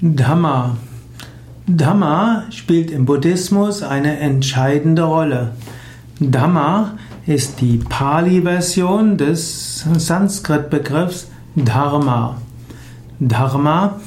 Dhamma. 0.00 0.76
Dhamma 1.68 2.44
spielt 2.50 2.90
im 2.90 3.04
Buddhismus 3.04 3.82
eine 3.82 4.18
entscheidende 4.18 5.02
Rolle. 5.02 5.52
Dhamma 6.18 6.98
ist 7.26 7.60
die 7.60 7.78
Pali-Version 7.78 9.16
des 9.16 9.86
Sanskrit-Begriffs 9.96 11.28
Dharma. 11.54 12.38
Dharma 13.20 14.00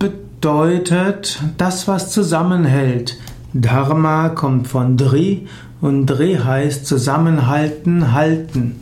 bedeutet 0.00 1.40
das, 1.56 1.86
was 1.86 2.10
zusammenhält. 2.10 3.16
Dharma 3.54 4.30
kommt 4.30 4.66
von 4.66 4.96
Dri 4.96 5.46
und 5.80 6.06
Dri 6.06 6.34
heißt 6.34 6.84
zusammenhalten, 6.84 8.12
halten. 8.12 8.80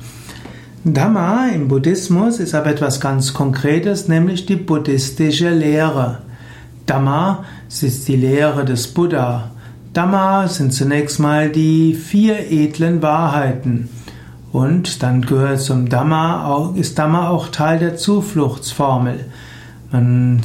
Dhamma 0.85 1.49
im 1.55 1.69
Buddhismus 1.69 2.41
ist 2.41 2.55
aber 2.55 2.71
etwas 2.71 2.99
ganz 3.01 3.35
Konkretes, 3.35 4.09
nämlich 4.09 4.47
die 4.47 4.57
buddhistische 4.57 5.51
Lehre. 5.51 6.23
Dhamma 6.87 7.45
ist 7.69 8.09
die 8.09 8.17
Lehre 8.17 8.65
des 8.65 8.89
Buddha. 8.89 9.51
Dhamma 9.93 10.47
sind 10.47 10.73
zunächst 10.73 11.19
mal 11.19 11.51
die 11.51 11.95
vier 11.95 12.51
edlen 12.51 13.03
Wahrheiten. 13.03 13.89
Und 14.53 15.03
dann 15.03 15.23
gehört 15.23 15.61
zum 15.61 15.89
Dhamma, 15.89 16.73
ist 16.77 16.99
Dhamma 16.99 17.29
auch 17.29 17.49
Teil 17.49 17.79
der 17.79 17.97
Zufluchtsformel. 17.97 19.25
Man, 19.91 20.43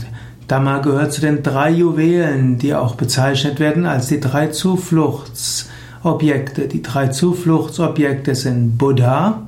Dhamma 0.48 0.80
gehört 0.80 1.14
zu 1.14 1.22
den 1.22 1.44
drei 1.44 1.70
Juwelen, 1.70 2.58
die 2.58 2.74
auch 2.76 2.96
bezeichnet 2.96 3.60
werden 3.60 3.86
als 3.86 4.08
die 4.08 4.20
drei 4.20 4.48
Zufluchtsobjekte. 4.48 6.68
Die 6.68 6.82
drei 6.82 7.10
Zufluchtsobjekte 7.10 8.34
sind 8.36 8.78
Buddha, 8.78 9.44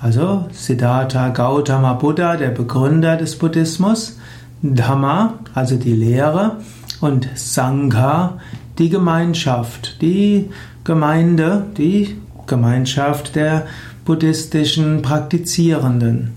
also 0.00 0.46
Siddhartha 0.52 1.28
Gautama 1.28 1.92
Buddha, 1.92 2.36
der 2.36 2.50
Begründer 2.50 3.16
des 3.16 3.38
Buddhismus, 3.38 4.18
Dhamma, 4.64 5.34
also 5.52 5.76
die 5.76 5.92
Lehre, 5.92 6.56
und 7.00 7.28
Sangha, 7.34 8.38
die 8.78 8.88
Gemeinschaft, 8.88 10.00
die 10.00 10.48
Gemeinde, 10.84 11.66
die 11.76 12.16
Gemeinschaft 12.46 13.36
der 13.36 13.66
buddhistischen 14.06 15.02
Praktizierenden. 15.02 16.32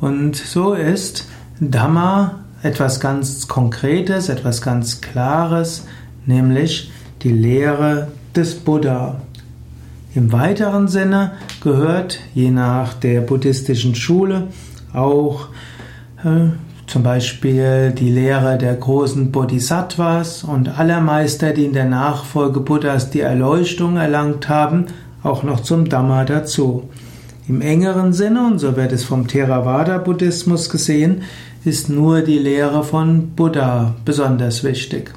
Und 0.00 0.36
so 0.36 0.74
ist 0.74 1.28
Dhamma 1.60 2.40
etwas 2.62 2.98
ganz 2.98 3.46
Konkretes, 3.46 4.28
etwas 4.28 4.60
ganz 4.60 5.00
Klares, 5.00 5.86
nämlich 6.26 6.90
die 7.22 7.32
Lehre 7.32 8.08
des 8.34 8.56
Buddha. 8.56 9.20
Im 10.14 10.32
weiteren 10.32 10.88
Sinne 10.88 11.32
gehört, 11.62 12.18
je 12.34 12.50
nach 12.50 12.94
der 12.94 13.20
buddhistischen 13.20 13.94
Schule, 13.94 14.48
auch 14.92 15.48
äh, 16.24 16.50
zum 16.86 17.02
Beispiel 17.02 17.92
die 17.92 18.10
Lehre 18.10 18.58
der 18.58 18.74
großen 18.74 19.32
Bodhisattvas 19.32 20.44
und 20.44 20.78
aller 20.78 21.00
Meister, 21.00 21.52
die 21.52 21.64
in 21.64 21.72
der 21.72 21.86
Nachfolge 21.86 22.60
Buddhas 22.60 23.10
die 23.10 23.20
Erleuchtung 23.20 23.96
erlangt 23.96 24.48
haben, 24.48 24.86
auch 25.22 25.42
noch 25.42 25.60
zum 25.60 25.88
Dhamma 25.88 26.24
dazu. 26.24 26.88
Im 27.48 27.60
engeren 27.60 28.12
Sinne, 28.12 28.46
und 28.46 28.58
so 28.58 28.76
wird 28.76 28.92
es 28.92 29.04
vom 29.04 29.26
Theravada-Buddhismus 29.26 30.70
gesehen, 30.70 31.22
ist 31.64 31.88
nur 31.88 32.20
die 32.20 32.38
Lehre 32.38 32.84
von 32.84 33.30
Buddha 33.30 33.94
besonders 34.04 34.64
wichtig. 34.64 35.12